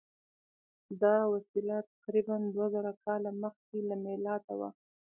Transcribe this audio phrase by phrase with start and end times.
[1.01, 4.69] دا وسیله تقریبآ دوه زره کاله مخکې له میلاده وه.